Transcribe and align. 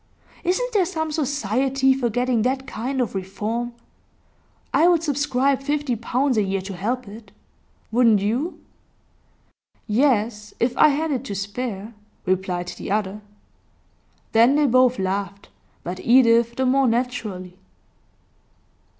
Isn't 0.43 0.73
there 0.73 0.83
some 0.87 1.11
society 1.11 1.93
for 1.93 2.09
getting 2.09 2.41
that 2.41 2.65
kind 2.65 3.01
of 3.01 3.13
reform? 3.13 3.73
I 4.73 4.87
would 4.87 5.03
subscribe 5.03 5.61
fifty 5.61 5.95
pounds 5.95 6.37
a 6.37 6.41
year 6.41 6.61
to 6.61 6.75
help 6.75 7.07
it. 7.07 7.31
Wouldn't 7.91 8.19
you?' 8.19 8.59
'Yes, 9.85 10.55
if 10.59 10.75
I 10.75 10.87
had 10.87 11.11
it 11.11 11.23
to 11.25 11.35
spare,' 11.35 11.93
replied 12.25 12.69
the 12.69 12.89
other. 12.89 13.21
Then 14.31 14.55
they 14.55 14.65
both 14.65 14.97
laughed, 14.97 15.49
but 15.83 15.99
Edith 15.99 16.55
the 16.55 16.65
more 16.65 16.87
naturally. 16.87 17.59